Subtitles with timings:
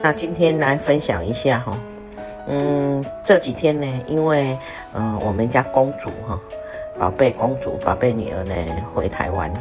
[0.00, 1.76] 那今天来分享一下哈，
[2.46, 4.56] 嗯，这几天呢，因为
[4.94, 6.38] 嗯，我们家公主哈，
[6.96, 8.54] 宝贝公主、宝贝女儿呢
[8.94, 9.52] 回台湾，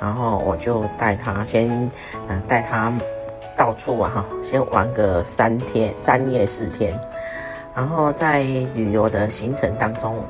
[0.00, 1.68] 然后我就带她先，
[2.28, 2.92] 嗯，带她
[3.56, 6.98] 到处啊哈，先玩个三天三夜四天，
[7.72, 8.40] 然后在
[8.74, 10.24] 旅游的行程当中，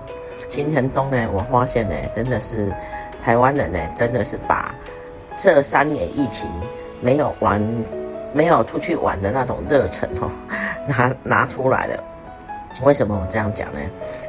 [0.46, 2.70] 行程中呢，我发现呢，真的是
[3.18, 4.74] 台湾人呢，真的是把
[5.34, 6.50] 这三年疫情
[7.00, 7.66] 没有玩。
[8.34, 10.30] 没有出去玩的那种热忱哦，
[10.86, 12.04] 拿拿出来了。
[12.82, 13.78] 为什么我这样讲呢？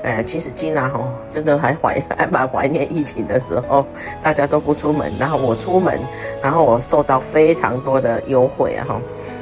[0.03, 3.83] 呃，其实金娜吼真的还怀 还蛮怀念疫情的时候，
[4.21, 5.99] 大家都不出门，然后我出门，
[6.43, 9.01] 然后我受到非常多的优惠啊哈。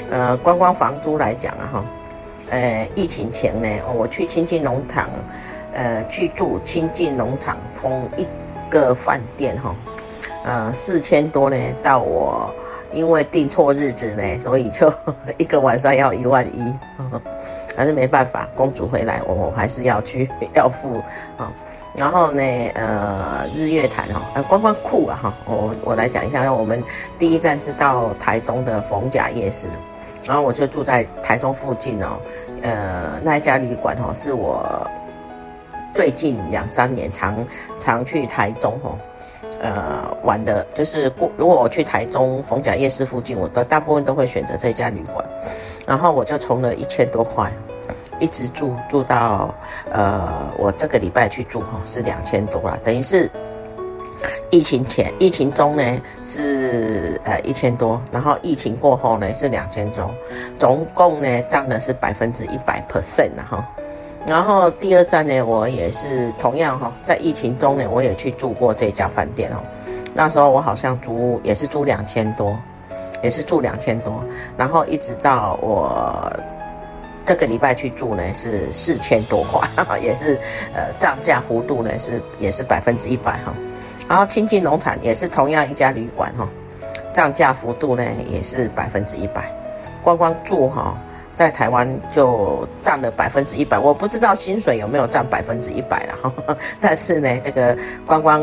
[0.10, 1.86] 呃，观光房租来讲啊哈，
[2.50, 5.10] 呃，疫情前呢，我去清境农场，
[5.74, 8.26] 呃，去住清境农场同一
[8.70, 9.76] 个饭店哈，
[10.46, 12.50] 呃，四千多呢，到我。
[12.94, 14.94] 因为订错日子呢，所以就
[15.38, 16.74] 一个晚上要一万一，
[17.76, 18.48] 还是没办法。
[18.56, 21.02] 公主回来，我还是要去 要付
[21.38, 21.52] 啊。
[21.96, 22.42] 然后呢，
[22.76, 25.34] 呃，日月潭哈，呃，观光酷啊哈。
[25.46, 26.84] 我我来讲一下，我们
[27.20, 29.68] 第一站是到台中的逢甲夜市，
[30.24, 32.20] 然后我就住在台中附近哦。
[32.62, 34.88] 呃，那一家旅馆哦，是我
[35.94, 37.46] 最近两三年常
[37.78, 38.98] 常去台中哦。
[39.62, 45.26] 呃，玩的就是过，如果我去台中逢甲夜市附近，我都大部分都会选择这家旅馆，
[45.88, 47.52] 然后我就充了一千多块，
[48.20, 49.54] 一直住住到
[49.92, 53.30] 呃，我这个礼拜去住哈是两千多了，等于是
[54.50, 60.14] 疫情前、疫情中呢是呃一千多，然后疫情过后呢是两千多，
[60.60, 63.68] 总共呢涨的是百分之一百 percent 了哈。
[64.26, 69.58] 然后第二站呢，我也是同样哈，在疫情中呢，我也去住过这家饭店哦。
[70.14, 72.58] 那时候我好像租也是租两千多，
[73.22, 74.24] 也是住两千多。
[74.56, 76.32] 然后一直到我
[77.26, 79.68] 这个礼拜去住呢，是四千多块，
[80.00, 80.40] 也是
[80.74, 83.54] 呃涨价幅度呢是也是百分之一百哈。
[84.08, 86.48] 然后亲近农场也是同样一家旅馆哈，
[87.12, 89.54] 涨价幅度呢也是百分之一百，
[90.02, 90.98] 光光住哈。
[91.34, 98.42] 在台湾就占了百分之一百，我不知道薪水有没有占百分之一百了哈， 但是呢，这个观光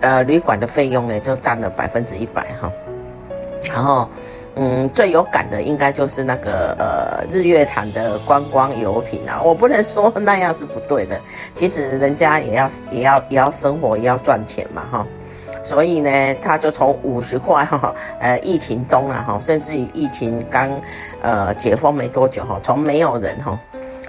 [0.00, 2.72] 呃旅馆的费用呢就占了百分之一百哈。
[3.68, 4.08] 然后
[4.54, 11.20] 嗯，最有感的应该就是那个呃日月潭的观光游艇啊，我不能说那样是不对的，
[11.52, 15.06] 其实人家也要也要也要生活也要赚钱嘛哈。
[15.66, 20.70] 所以呢，他就从五十块哈，呃，疫情中了哈，甚至于疫情刚
[21.20, 23.58] 呃解封没多久哈，从没有人哈，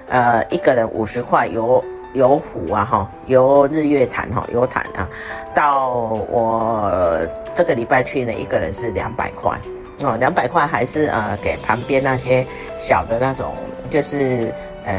[0.07, 5.09] 呃，一个人五十块游游湖啊哈，游日月潭哈，游潭啊，
[5.56, 5.90] 到
[6.29, 7.17] 我
[7.56, 9.59] 这个礼拜去呢，一个人是两百块
[10.03, 12.46] 哦，两百块还是呃给旁边那些
[12.78, 13.56] 小的那种，
[13.90, 14.53] 就是
[14.85, 14.96] 呃。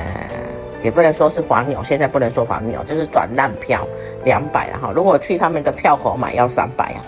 [0.80, 3.86] 也不能说是黄牛，现在不能说黄牛，就是转让票
[4.24, 4.92] 两百了哈。
[4.94, 7.02] 如果去他们的票口买要三百啊，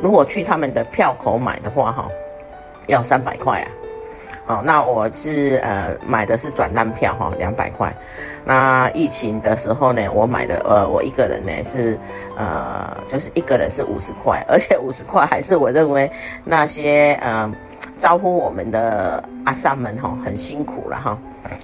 [0.00, 2.08] 如果去他们的票口买的话哈，
[2.86, 3.68] 要三百块啊。
[4.44, 7.94] 好，那我是呃买的是转让票哈，两百块。
[8.44, 11.98] 那疫情的时候呢，我买的呃我一个人呢是
[12.36, 16.10] 呃就是一个人是五十块，而且五十块还是我认为
[16.42, 17.52] 那些呃。
[17.98, 21.18] 招呼我们的阿桑们哈，很辛苦了哈，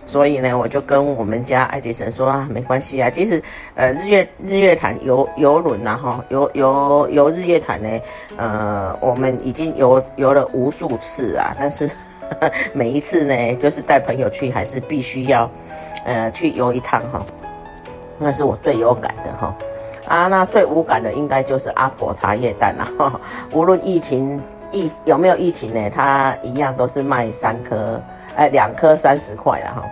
[0.04, 3.40] 所以呢，我就跟我们家爱迪生说啊，没关系啊，其实
[3.74, 7.88] 呃日月日月潭游游轮呐哈，游游游日月潭呢，
[8.36, 11.94] 呃，我们已经游游了无数次啊，但是呵
[12.48, 15.50] 呵每一次呢，就是带朋友去，还是必须要
[16.04, 17.24] 呃去游一趟哈，
[18.18, 19.56] 那是我最有感的哈，
[20.06, 23.20] 啊，那最无感的应该就是阿婆茶叶蛋了哈，
[23.52, 24.40] 无论疫情。
[24.70, 25.90] 疫有没有疫情呢？
[25.90, 28.00] 它一样都是卖三颗，
[28.36, 29.82] 哎，两颗三十块了哈。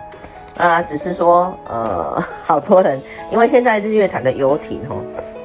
[0.57, 2.99] 啊，只是说呃，好多人
[3.31, 4.97] 因为现在日月潭的游艇哦。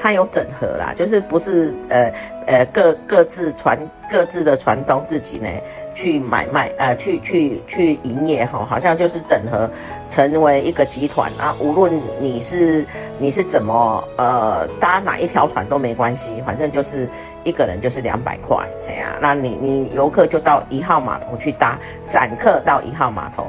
[0.05, 2.13] 它有整合啦，就是不是呃
[2.49, 3.79] 呃各各自船
[4.11, 5.49] 各自的船东自己呢
[5.95, 9.71] 去买卖呃去去去营业哈，好像就是整合
[10.11, 11.55] 成为一个集团啊。
[11.61, 12.85] 无论你是
[13.17, 17.09] 你是怎么呃搭哪一条船都没关系，反正就是
[17.45, 18.57] 一个人就是两百块，
[18.89, 23.47] 哎呀，那你你游客就到一号码头去搭，散客到一号码头。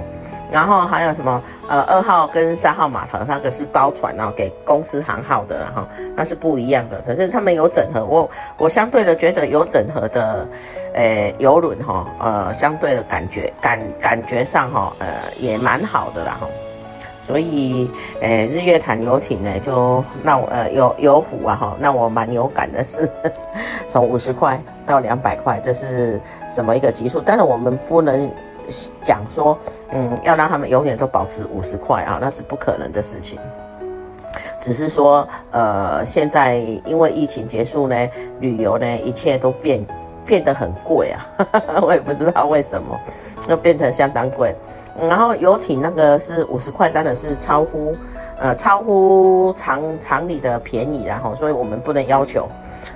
[0.53, 1.41] 然后还有什么？
[1.67, 5.81] 呃，二号跟三号码头那个是包船哦，给公司行号的，然后
[6.15, 7.01] 那是不一样的。
[7.01, 8.29] 可是他们有整合，我
[8.59, 10.47] 我相对的觉得有整合的，
[10.93, 15.07] 呃，邮轮哈，呃，相对的感觉感感觉上哈，呃，
[15.39, 16.47] 也蛮好的啦哈。
[17.25, 17.89] 所以，
[18.21, 23.09] 呃，日月潭游艇呢，就让我呃游游湖啊哈，让我蛮有感的是，
[23.89, 26.21] 从五十块到两百块，这是
[26.51, 27.19] 什么一个级数？
[27.19, 28.29] 当然我们不能。
[29.01, 29.57] 讲说，
[29.91, 33.39] 嗯，要让他们永远都保持五十块啊，那是不可能的事情。
[34.59, 36.55] 只是说，呃，现在
[36.85, 39.85] 因为疫情结束呢，旅游呢，一切都变
[40.25, 41.19] 变得很贵啊，
[41.83, 42.97] 我也不知道为什么，
[43.49, 44.55] 又变成相当贵。
[44.99, 47.95] 然后游艇那个是五十块，当然是超乎
[48.39, 52.47] 呃超乎常常理的便宜，然后，所以我们不能要求。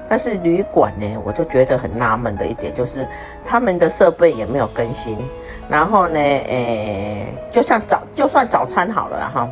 [0.08, 3.08] 但是旅馆呢，我就觉得很纳闷的一点就是，
[3.46, 5.18] 他们的设备也没有更新。
[5.70, 9.50] 然后呢，诶，就像早就算早餐好了哈，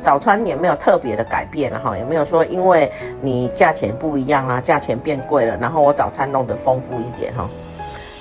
[0.00, 2.90] 早餐也没有特别的改变哈，也没有说因为
[3.20, 7.48] 你价钱不一样啊，价钱变贵了，然后我早餐弄得丰富一点哈。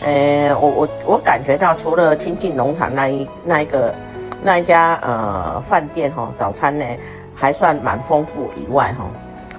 [0.03, 3.94] 诶，我我我感觉到除了清境农场那一那一个
[4.42, 6.86] 那一家呃饭店哈，早餐呢
[7.36, 9.06] 还算蛮丰富以外哈，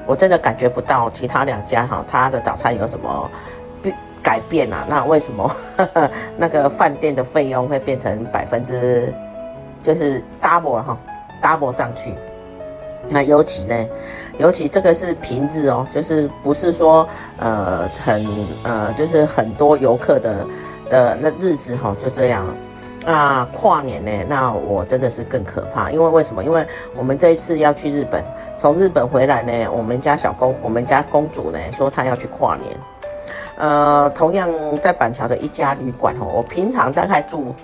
[0.07, 3.31] 我真的感觉不到其他两家哈，它的早餐有什么。
[4.27, 5.47] 改变啊，那为什么
[5.77, 9.15] 呵呵 那个饭店的费用会变成百分之
[9.85, 10.99] 就是 double 哈
[11.41, 12.13] ，double 上去？
[13.09, 13.87] 那尤其呢，
[14.37, 17.09] 尤其这个是平日哦，就是不是说
[17.39, 18.27] 呃很
[18.65, 20.47] 呃就是很多游客的
[20.91, 22.45] 的那日子哈，就这样。
[23.05, 26.43] 那跨年呢，那我真的是更可怕，因为为什么？
[26.43, 28.25] 因为我们这一次要去日本，
[28.59, 32.77] 从日本回来呢，我们家小公我们家公主呢说她要去跨年。
[33.57, 34.51] 呃，同样
[34.83, 37.55] 在板桥的一家旅馆哦，我平常大概住，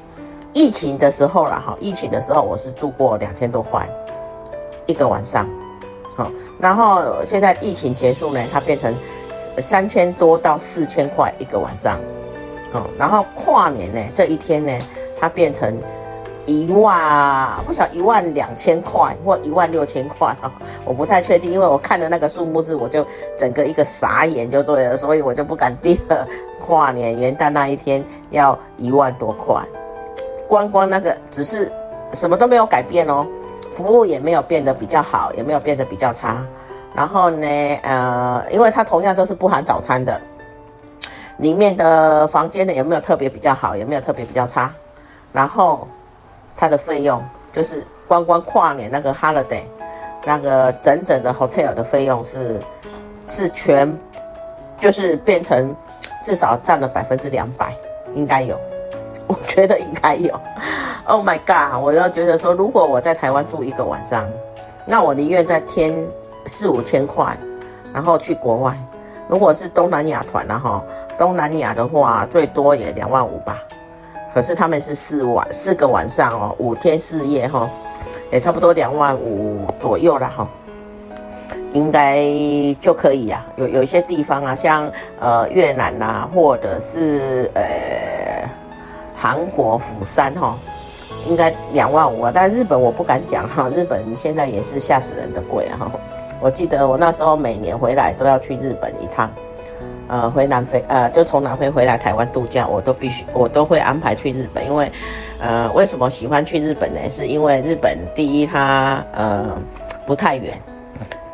[0.53, 3.89] 疫情的时候啦哈，疫情的时候我是住过两千多块
[4.87, 5.49] 一个晚上，
[6.17, 8.95] 好，然后现在疫情结束呢，它变成
[9.59, 11.99] 三千多到四千块一个晚上，
[12.73, 14.73] 好，然后跨年呢这一天呢，
[15.21, 15.79] 它变成。
[16.45, 20.51] 一万不晓一万两千块或一万六千块哈，
[20.85, 23.07] 我不太确定，因为我看了那个数目字，我就
[23.39, 26.27] 整个一个傻眼就对了，所以我就不敢定了。
[26.61, 29.63] 跨年元旦那一天要一万多块，
[30.49, 31.71] 光光那个只是
[32.13, 33.25] 什么都没有改变哦，
[33.71, 36.45] 服务也没有变得比较好，也没有变得比较差。
[36.95, 37.47] 然后呢，
[37.83, 40.21] 呃，因为它同样都是不含早餐的，
[41.39, 44.73] 里面的房间呢有没有特别比较好，有没有特别比较差，
[45.33, 45.87] 然后。
[46.57, 47.23] 它的费用
[47.53, 49.63] 就是光光跨年那个 holiday，
[50.25, 52.61] 那个整整的 hotel 的费用是
[53.27, 53.93] 是全，
[54.79, 55.75] 就是变成
[56.23, 57.75] 至少占了百分之两百，
[58.15, 58.59] 应该有，
[59.27, 60.39] 我觉得应该有。
[61.05, 61.83] Oh my god！
[61.83, 64.31] 我要觉得说，如果我在台湾住一个晚上，
[64.87, 65.93] 那我宁愿再添
[66.47, 67.37] 四五千块，
[67.93, 68.77] 然后去国外。
[69.29, 70.83] 如果是东南亚团了哈，
[71.19, 73.59] 东南亚的话最多也两万五吧。
[74.33, 77.69] 可是他们是四晚四个晚上哦，五天四夜哈，
[78.31, 80.49] 也差不多两万五左右了哈，
[81.73, 82.25] 应该
[82.81, 83.45] 就可以呀。
[83.57, 88.49] 有有一些地方啊，像呃越南呐、啊，或者是呃
[89.15, 90.57] 韩国釜山哈，
[91.27, 92.33] 应该两万五啊。
[92.35, 95.93] 但日本我不敢讲哈，日本现在也是吓死人的贵哈。
[96.41, 99.31] 我记得我那时候每年回来都要去日本一趟。
[100.13, 104.93] 呃，回南非，呃，就从南非回来台湾度假，我都必须，我都会安排去日本，因为，
[105.41, 107.01] 呃，为什么喜欢去日本呢？
[107.09, 109.59] 是因为日本第一，它呃
[110.05, 110.53] 不太远，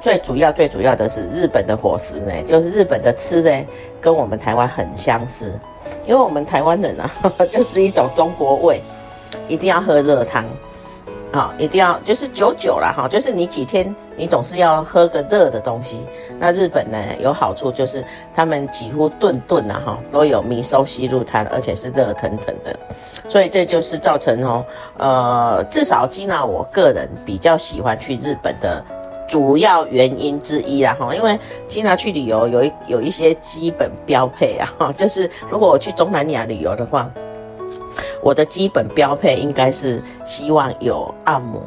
[0.01, 3.67] 最主要最主要的是日本的伙食呢，就是日本的吃呢，
[4.01, 5.59] 跟我们台湾很相似，
[6.07, 7.11] 因为我们台湾人啊，
[7.51, 8.81] 就是一种中国味，
[9.49, 10.45] 一定要喝热汤。
[11.33, 16.07] 啊，一定要就是久久啦，哈，就是你几天你总是要喝个热的东西。
[16.39, 18.03] 那日本呢有好处就是
[18.35, 22.75] 他们几乎顿顿呐哈都有米寿西路摊，而且是热腾腾的，
[23.29, 24.65] 所以这就是造成哦，
[24.97, 28.83] 呃，至少吉娜我个人比较喜欢去日本的
[29.29, 37.11] 主要原因之一啦哈，因为吉娜去旅游有一有一些基本标配啊，哈就是如果我去中南亚旅游的话。
[38.23, 41.63] 我的基本标配应该是希望有按摩，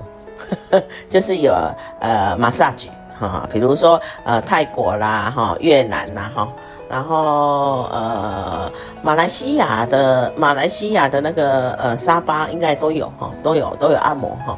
[1.09, 1.53] 就是有
[1.99, 2.87] 呃 massage
[3.19, 6.47] 哈，比如说呃泰国啦哈，越南啦哈，
[6.89, 14.57] 然后呃马来西亚的马来西亚的那个呃沙巴应该都有哈，都有都有按摩哈。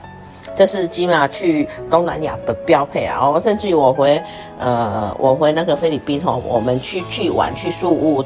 [0.56, 3.28] 这是基本上去东南亚的标配啊！
[3.28, 4.22] 我甚至于我回，
[4.60, 8.24] 呃，我回那个菲律宾哈，我们去去玩去宿务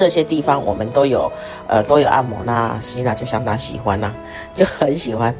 [0.00, 1.30] 这些地方，我们都有，
[1.68, 2.38] 呃，都有按摩。
[2.46, 4.14] 那希娜就相当喜欢啦，
[4.54, 5.34] 就很喜欢。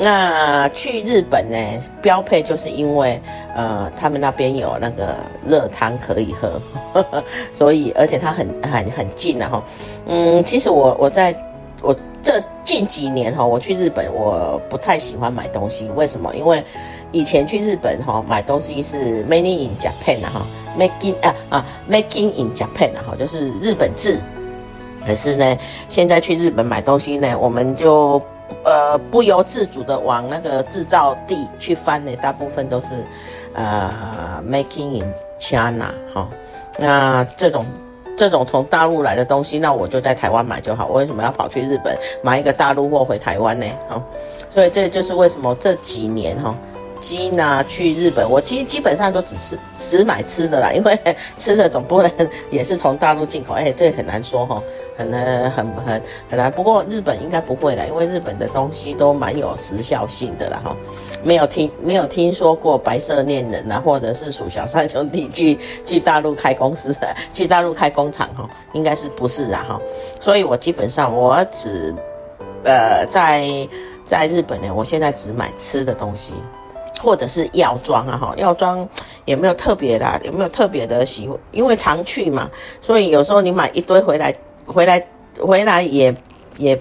[0.00, 1.56] 那去日本呢，
[2.00, 3.20] 标配就是因为，
[3.56, 6.60] 呃，他们那边有那个热汤可以喝，
[7.52, 9.64] 所以而且它很很很近啊哈。
[10.06, 11.34] 嗯，其实我我在。
[11.86, 15.90] 我这近几年哈，我去日本，我不太喜欢买东西。
[15.94, 16.34] 为什么？
[16.34, 16.64] 因为
[17.14, 20.44] 以前去日本哈，买东西是 Made in Japan 哈
[20.76, 24.18] ，Making 啊啊 Making in Japan 哈，就是日本制。
[25.06, 25.56] 可是呢，
[25.88, 28.20] 现在去日本买东西呢，我们就
[28.64, 32.88] 呃不由自主的往那个制造地去翻呢，大部分都是
[33.54, 36.28] 呃 Making in China 哈。
[36.78, 37.64] 那这种。
[38.16, 40.86] 这种从大陆来的东西，那我就在台湾买就好。
[40.86, 43.66] 我为什么要跑去日本买一个大陆货回台湾呢？
[43.88, 44.00] 好，
[44.48, 46.54] 所以这就是为什么这几年哈。
[47.04, 50.98] Gina 去日本，我其实基本上都只是只买吃的啦， 因为
[51.36, 52.10] 吃的总不能
[52.50, 54.62] 也是从大陆进口，哎，这很难说哈，
[54.96, 56.50] 很难很很很难。
[56.50, 60.74] 不过日本应该不会啦，因为日本的东西都蛮有时效性的啦哈，
[61.22, 66.96] 没有听没有听说过白色恋人啊，或者是属小三兄弟去去大陆开公司，
[67.34, 69.80] 去大陆开工厂哈，应该是不是啊哈？
[70.22, 71.94] 所以我基本上我只
[72.64, 73.46] 呃在
[74.06, 76.32] 在日本呢，我现在只买吃的东西。
[77.04, 78.88] 或者是药妆啊，哈，药妆
[79.26, 81.38] 也没有特别的，有没有特别的喜欢？
[81.52, 84.34] 因为常去嘛，所以有时候你买一堆回来，
[84.66, 85.06] 回来
[85.38, 86.14] 回来也
[86.56, 86.80] 也，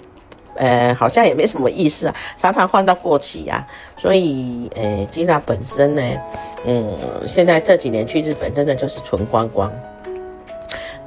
[0.56, 6.02] 呃，好像也没什么意思啊，常常换到过期啊，所以，呃，吉娜本身呢，
[6.66, 6.96] 嗯，
[7.28, 9.72] 现在这几年去日本真的就是纯观光，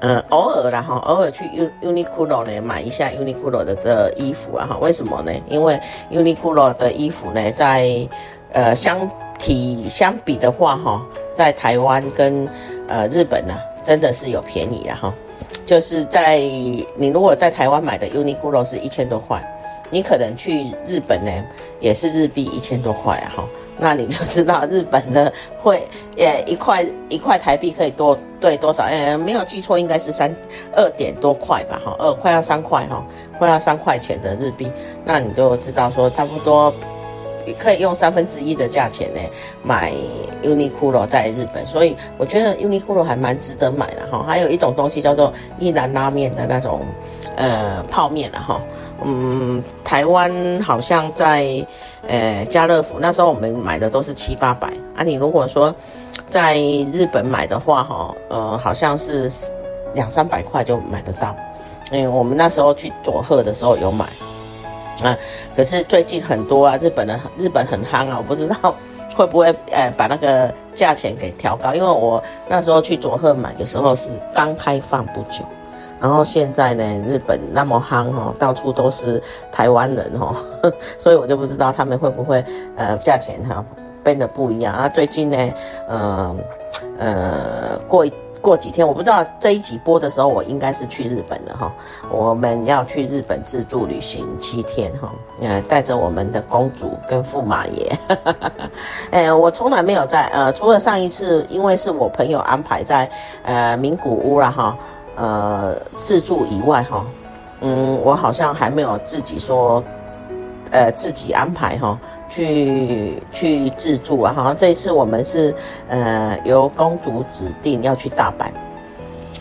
[0.00, 1.44] 嗯，偶尔啦哈，偶尔去
[1.80, 5.32] Uniqlo 呢买一下 Uniqlo 的的衣服啊，哈，为什么呢？
[5.48, 5.80] 因为
[6.10, 7.88] Uniqlo 的衣服呢，在
[8.52, 11.02] 呃，相体相比的话，哈，
[11.34, 12.48] 在台湾跟
[12.88, 15.12] 呃日本呢，真的是有便宜的哈。
[15.66, 19.42] 就是在你如果在台湾买的 Uniqlo 是一千多块，
[19.90, 21.30] 你可能去日本呢
[21.80, 23.44] 也是日币一千多块啊哈。
[23.78, 25.86] 那你就知道日本的会，
[26.16, 28.84] 呃，一块一块台币可以多兑多少？
[28.84, 30.34] 呃，没有记错，应该是三
[30.74, 33.04] 二点多块吧哈，二快要三块哈，
[33.38, 34.70] 快要三块钱的日币，
[35.04, 36.72] 那你就知道说差不多。
[37.54, 39.20] 可以用三分之一的价钱呢
[39.62, 39.92] 买
[40.42, 44.24] Uniqlo 在日本，所以我觉得 Uniqlo 还蛮值得买的哈。
[44.26, 46.82] 还有一种东西叫做一兰拉面的那种
[47.36, 48.60] 呃泡面了哈。
[49.04, 51.46] 嗯，台湾好像在
[52.08, 55.02] 呃家乐福那时候我们买的都是七八百啊。
[55.02, 55.74] 你如果说
[56.28, 56.58] 在
[56.92, 59.30] 日本买的话哈，呃好像是
[59.94, 61.36] 两三百块就买得到。
[61.90, 64.06] 嗯，我们那时候去佐贺的时候有买。
[65.02, 65.16] 啊，
[65.54, 68.74] 可是最近很多啊，日本的日本很夯啊，我不知道
[69.16, 75.44] 会不会呃把那个价钱给调高，因为我那时候去佐贺买的时候是刚开放不久，
[76.00, 80.34] 然后现在呢，日本那么夯哦，到处都是台湾人哦，
[80.98, 82.44] 所以我就不知道他们会不会
[82.76, 83.64] 呃价钱哈
[84.04, 84.88] 变得不一样啊。
[84.88, 85.52] 最近呢，
[85.88, 86.36] 呃
[86.98, 88.12] 呃过一。
[88.46, 91.74] 过几天，我不知道这一集播的时候，我应该是去日本了哈。
[92.08, 97.92] 我们要去日本自助旅行七天哈，呃，带着我们的公主跟驸马爷。
[99.10, 103.10] 哎， 我从来没有在呃，除了上一次，因为是我朋友安排在
[103.42, 104.78] 呃名古屋了哈，
[105.16, 107.04] 呃，自助以外哈，
[107.62, 109.82] 嗯，我好像还没有自己说。
[110.70, 114.54] 呃，自己安排哈，去去自助啊哈。
[114.56, 115.54] 这一次我们是
[115.88, 118.46] 呃由公主指定要去大阪、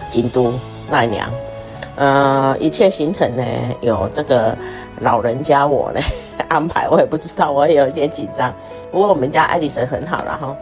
[0.09, 0.53] 京都、
[0.89, 1.29] 奈良，
[1.95, 3.43] 呃，一切行程呢
[3.81, 4.57] 有这个
[5.01, 5.99] 老人家我呢
[6.47, 8.53] 安排，我也不知道，我也有一点紧张。
[8.91, 10.55] 不过我们家爱迪生很好了哈，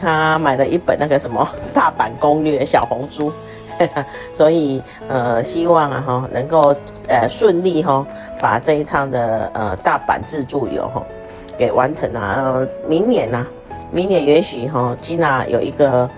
[0.00, 3.30] 他买了一本那个什么大阪攻略小红书。
[4.32, 6.74] 所以，呃，希望啊哈，能够
[7.08, 8.06] 呃顺利哈，
[8.40, 11.02] 把这一趟的呃大阪自助游哈
[11.58, 12.34] 给完成啊。
[12.36, 13.46] 呃，明年呐，
[13.90, 16.08] 明年也许哈吉娜有一个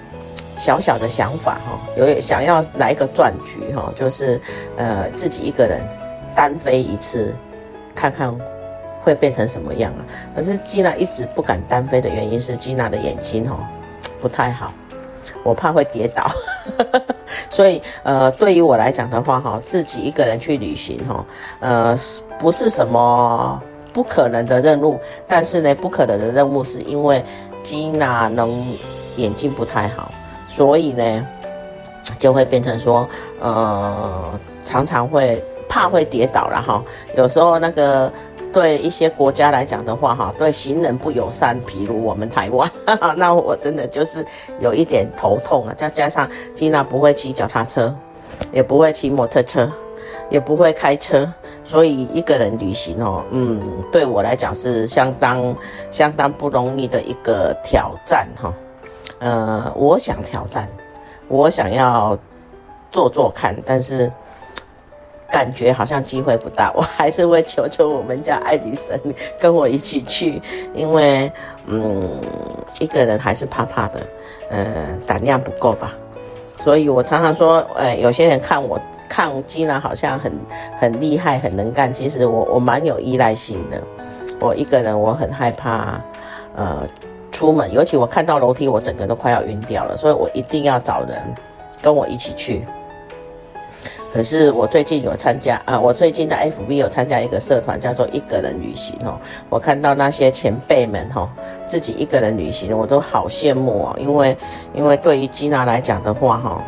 [0.59, 4.41] 小小的想法哈，有想要来一个赚局哈，就是
[4.77, 5.81] 呃自己一个人
[6.35, 7.35] 单飞一次，
[7.95, 8.35] 看看
[9.03, 10.03] 会变成什么样啊。
[10.35, 13.57] 可是吉娜一直不敢单飞的原因是吉娜的眼睛哈
[14.21, 14.73] 不太好，
[15.49, 16.31] 我怕会跌倒。
[17.51, 21.25] 所以呃，对于我来讲的话哈，自己一个人去旅行哈，
[21.61, 21.99] 呃，
[22.39, 23.61] 不是什么
[23.93, 27.25] 不可能的任务，但是呢，不可能的任务是因为
[27.63, 28.65] 吉娜能
[29.17, 30.13] 眼睛不太好，
[30.49, 31.27] 所以呢，
[32.19, 33.09] 就会变成说，
[33.41, 36.83] 呃，常常会怕会跌倒了哈，
[37.17, 38.13] 有时候那个。
[38.59, 42.69] 对一些国家来讲的话，哈，对行人不友善，比如我们台湾，
[43.17, 44.27] 那我真的就是
[44.59, 45.73] 有一点头痛啊。
[45.79, 47.95] 再加上吉娜不会骑脚踏车，
[48.51, 49.71] 也不会骑摩托车，
[50.29, 51.33] 也不会开车，
[51.65, 53.63] 所以一个人旅行哦，嗯，
[53.93, 55.55] 对我来讲是相当
[55.93, 58.53] 相当不容易的一个挑战哈。
[59.21, 60.69] 呃，我想挑战，
[61.29, 62.19] 我想要
[62.91, 64.11] 做做看，但是。
[65.31, 68.99] 感觉好像机会不大，我还是会求求我们家爱迪生
[69.39, 70.41] 跟我一起去，
[70.75, 71.31] 因为
[71.67, 72.21] 嗯，
[72.81, 74.01] 一个人还是怕怕的，
[74.51, 74.67] 呃，
[75.07, 75.95] 胆量不够吧。
[76.61, 80.33] 所以我常常说，呃，有些人看我看吉娜好像很
[80.81, 83.81] 很厉害、很能干，其实我我蛮有依赖性的。
[84.41, 86.01] 我一个人我很害怕，
[86.57, 86.89] 呃，
[87.31, 91.21] 出门，尤其我看到楼梯，我整个都快要晕掉了，所以我一定要找人
[91.83, 92.65] 跟我一起去。
[94.13, 99.21] 可是我最近有参加啊，我最近在 FB 有参加一个社团，叫做一个人旅行哦。
[99.51, 101.29] 我看到那些前辈们哈，
[101.67, 103.97] 自己一个人旅行，我都好羡慕哦。
[103.99, 104.37] 因为
[104.75, 106.63] 因为对于吉娜来讲的话哈，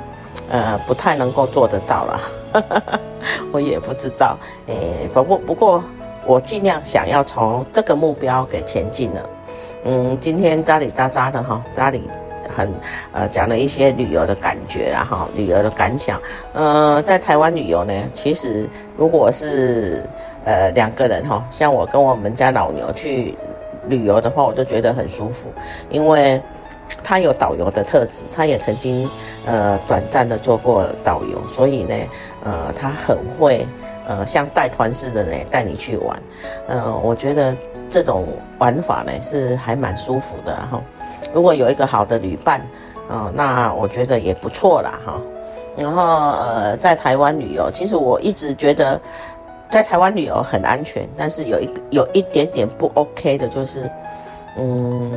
[0.51, 2.21] 呃，不太能够做得到啦。
[3.53, 5.83] 我也不知道，诶，不过不过
[6.27, 9.31] 我尽量想要从这个目标给前进了。
[9.85, 12.03] 嗯，今天扎里扎扎的哈，扎里。
[12.61, 12.71] 很
[13.13, 16.21] 呃讲了一些旅游的感觉然后，旅游的感想。
[16.53, 20.05] 呃，在台湾旅游呢，其实如果是
[20.45, 23.35] 呃两个人哈，像我跟我们家老牛去
[23.89, 25.49] 旅游的话，我就觉得很舒服，
[25.89, 26.41] 因为
[27.03, 29.09] 他有导游的特质，他也曾经
[29.47, 31.95] 呃短暂的做过导游，所以呢，
[32.45, 33.67] 呃，他很会
[34.07, 36.23] 呃像带团似的呢带你去玩。
[36.69, 37.57] 呃，我觉得
[37.89, 38.27] 这种
[38.59, 40.83] 玩法呢是还蛮舒服的哈。
[41.33, 42.61] 如果有一个好的旅伴，
[43.09, 45.21] 啊、那我觉得也不错啦，哈。
[45.77, 49.01] 然后呃，在台湾旅游，其实我一直觉得
[49.69, 53.91] 在台湾旅游很安全，但是有一个有一点点不 OK 的，就是，
[54.59, 55.11] 嗯，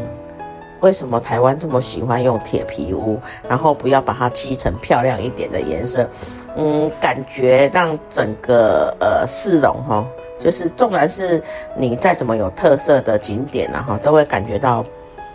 [0.80, 6.08] 为什么台湾这么喜欢用铁皮屋，然后不要把它漆成漂亮一点的颜色？
[6.56, 10.06] 嗯，感觉让整个呃市容哈，
[10.40, 11.44] 就是纵然是
[11.76, 14.84] 你再怎么有特色的景点，然后都会感觉到。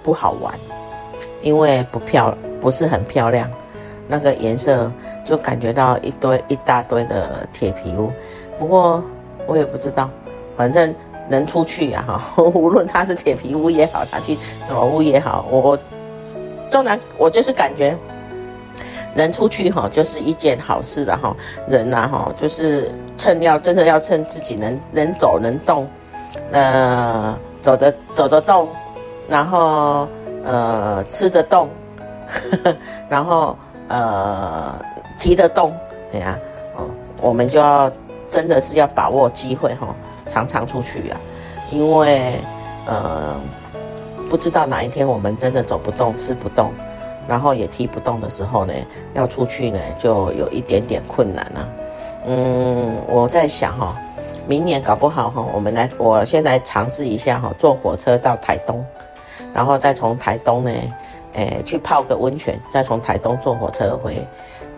[0.03, 0.55] 不好玩，
[1.43, 3.51] 因为不漂不是很漂亮，
[4.07, 4.91] 那个颜色
[5.25, 8.11] 就感觉到一堆一大堆的铁皮屋。
[8.59, 9.03] 不过
[9.47, 10.11] 我也不知道，
[10.57, 10.95] 反正
[11.29, 15.79] 能出去呀哈， 无论它是铁皮屋也好，它去什么屋也好，我
[16.71, 17.97] 纵然我就是感觉
[19.15, 21.35] 能出去哈，就是一件好事的哈。
[21.67, 25.87] 人呐哈，就是趁要真的要趁自己能能走能动，
[26.53, 28.69] 呃，走得走得动。
[29.29, 30.09] 然后，
[30.45, 31.69] 呃，吃得动，
[33.09, 33.57] 然后
[33.89, 34.75] 呃，
[35.19, 35.75] 提得动，
[36.11, 36.39] 对呀，
[36.75, 36.89] 哦，
[37.21, 37.93] 我们就要
[38.31, 39.95] 真的是要把握机会哈，
[40.27, 41.21] 常常出去啊，
[41.71, 42.39] 因为
[42.87, 43.39] 呃，
[44.31, 46.73] 不知道哪一天我们真的走不动、吃不动，
[47.29, 48.73] 然后也提不动的时候呢，
[49.13, 51.69] 要出去呢，就有一点点困难了啊。
[52.27, 53.95] 嗯，我在想哈，
[54.47, 58.83] 明年搞不好哈，我们来，我先来尝试一下哈，坐火车到台东。
[59.55, 60.71] 然后再从台东呢，
[61.35, 64.27] 诶，去泡个温泉，再从台东坐火车回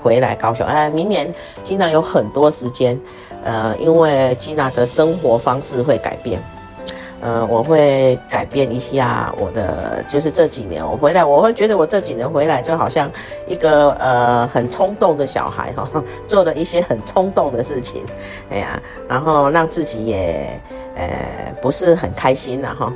[0.03, 0.67] 回来高雄。
[0.67, 2.99] 哎，明年吉娜有很多时间，
[3.45, 6.41] 呃，因为吉娜的生活方式会改变，
[7.21, 13.11] 呃，我会改变一下我的，就是这几年我回来，我会觉得我这几年回来就好像
[13.47, 15.87] 一个呃很冲动的小孩哈，
[16.27, 18.05] 做了一些很冲动的事情，
[18.51, 20.59] 哎呀，然后让自己也
[20.97, 22.91] 呃不是很开心了哈。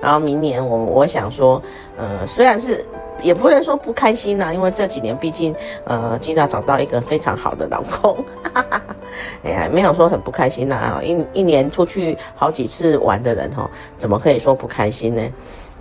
[0.00, 1.60] 然后明年我我想说，
[1.96, 2.84] 呃，虽然是
[3.22, 8.14] 也不能说不开心呐、因为这几年毕竟呃，吉娜找到一个非常好的老公，
[8.54, 8.96] 哈哈哈，
[9.42, 11.02] 哎呀，没有说很不开心呐、啊。
[11.02, 15.22] 一一年出去好几次玩的人哈，怎么可以说不开心呢？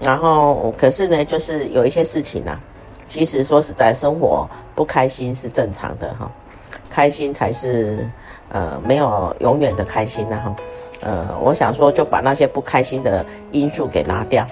[0.01, 2.59] 然后可是呢，就是有一些事情呐、
[3.07, 6.31] 其实说实在，生活不开心是正常的哈，
[6.89, 8.09] 开心才是
[8.49, 10.55] 呃没有永远的开心的哈。
[11.01, 14.45] 呃，我想说，就把那些不开心的因素给拿掉，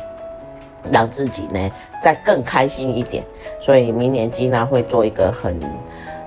[0.91, 3.23] 让自己呢再更开心一点。
[3.59, 5.59] 所以明年吉娜会做一个很、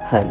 [0.09, 0.27] 很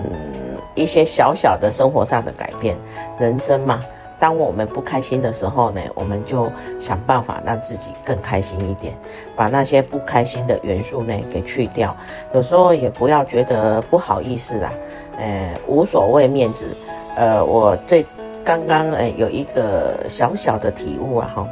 [0.76, 2.76] 一些小小的生活上的改变。
[3.18, 3.82] 人生嘛，
[4.20, 8.94] 当我们不开心的时候呢，我们就想办法让自己更开心一点，
[9.36, 11.96] 把那些不开心的元素呢给去掉。
[12.34, 14.72] 有时候也不要觉得不好意思啦，
[15.18, 16.76] 呃，无所谓面子。
[17.16, 18.06] 呃，我最
[18.48, 21.48] 刚刚呃有一个小小的体悟啊哈，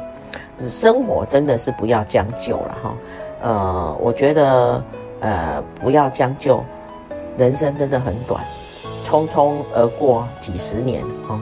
[0.62, 2.96] 生活真的是不要将就了哈。
[3.42, 4.82] 呃，我觉得
[5.20, 6.64] 呃不要将就，
[7.36, 8.42] 人生真的很短，
[9.06, 11.38] 匆匆而过几十年哈。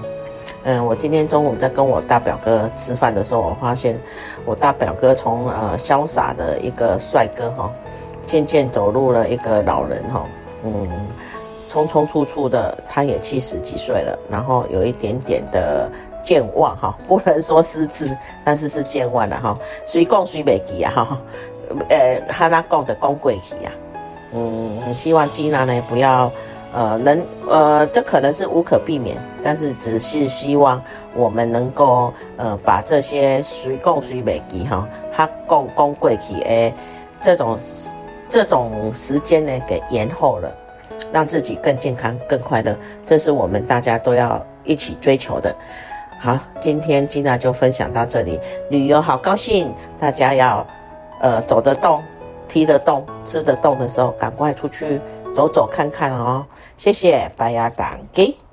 [0.65, 3.97] 嗯，我今天中午在跟我大表哥吃饭的时候，我发现
[4.45, 7.71] 我大表哥从呃潇洒的一个帅哥哈，
[8.27, 10.25] 渐渐走入了一个老人哈，
[10.65, 10.89] 嗯，
[11.75, 15.91] 匆匆处处的，他也七十几岁了，然后有一点点的
[16.23, 21.19] 健忘哈， 不能说失智，但是是健忘的哈，随讲随袂记啊哈，
[21.91, 23.71] 呃，他那讲的讲过去呀，
[24.33, 26.31] 嗯，希望吉娜呢不要。
[26.77, 30.83] 呃，能呃，这可能是无可避免，但是只是希望
[31.15, 34.85] 我们能够呃，把这些随讲随袂记哈，
[35.15, 36.75] 他讲讲过去诶，
[37.21, 37.57] 这种
[38.29, 40.53] 这种时间呢，给延后了，
[41.15, 45.55] 让自己更健康、更快乐，这是我们大家都要一起追求的。
[46.19, 50.67] 好，今天吉娜就分享到这里，旅游好高兴，大家要
[51.21, 52.03] 呃走得动、
[52.49, 55.01] 踢得动、吃得动的时候，赶快出去。
[55.33, 56.45] 走走看看哦，
[56.77, 58.44] 谢谢，拜呀，感激。